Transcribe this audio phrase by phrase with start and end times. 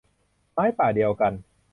[0.53, 1.33] ไม้ป่าเดียวกัน